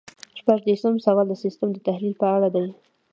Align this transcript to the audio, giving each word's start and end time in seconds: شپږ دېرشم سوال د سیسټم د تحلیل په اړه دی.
شپږ 0.39 0.59
دېرشم 0.67 0.95
سوال 1.05 1.27
د 1.29 1.33
سیسټم 1.43 1.69
د 1.73 1.77
تحلیل 1.87 2.15
په 2.21 2.27
اړه 2.35 2.49
دی. 2.55 2.67